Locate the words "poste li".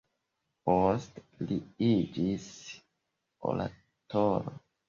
0.69-1.57